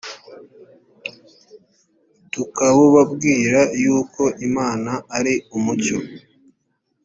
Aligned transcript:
tukabubabwira 2.31 3.59
yuko 3.83 4.23
imana 4.47 4.91
ari 5.17 5.33
umucyo 5.57 5.97